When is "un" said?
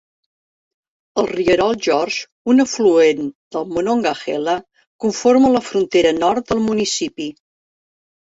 2.53-2.63